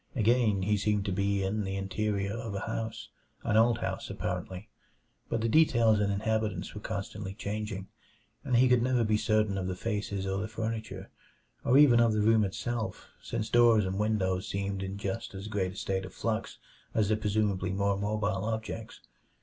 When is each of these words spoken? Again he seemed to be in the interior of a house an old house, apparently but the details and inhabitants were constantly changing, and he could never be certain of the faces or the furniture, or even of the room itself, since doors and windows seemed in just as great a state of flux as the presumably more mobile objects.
Again 0.15 0.63
he 0.63 0.77
seemed 0.77 1.05
to 1.05 1.11
be 1.11 1.43
in 1.43 1.63
the 1.63 1.75
interior 1.75 2.33
of 2.33 2.55
a 2.55 2.61
house 2.61 3.09
an 3.43 3.55
old 3.55 3.77
house, 3.81 4.09
apparently 4.09 4.67
but 5.29 5.41
the 5.41 5.47
details 5.47 5.99
and 5.99 6.11
inhabitants 6.11 6.73
were 6.73 6.81
constantly 6.81 7.35
changing, 7.35 7.87
and 8.43 8.55
he 8.55 8.67
could 8.67 8.81
never 8.81 9.03
be 9.03 9.15
certain 9.15 9.59
of 9.59 9.67
the 9.67 9.75
faces 9.75 10.25
or 10.25 10.39
the 10.39 10.47
furniture, 10.47 11.11
or 11.63 11.77
even 11.77 11.99
of 11.99 12.13
the 12.13 12.21
room 12.21 12.43
itself, 12.43 13.09
since 13.21 13.47
doors 13.51 13.85
and 13.85 13.99
windows 13.99 14.47
seemed 14.47 14.81
in 14.81 14.97
just 14.97 15.35
as 15.35 15.47
great 15.47 15.73
a 15.73 15.75
state 15.75 16.03
of 16.05 16.15
flux 16.15 16.57
as 16.95 17.09
the 17.09 17.15
presumably 17.15 17.69
more 17.71 17.95
mobile 17.95 18.45
objects. 18.45 19.01